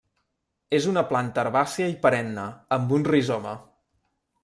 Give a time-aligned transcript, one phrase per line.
[0.77, 3.57] És una planta herbàcia i perenne amb un rizoma.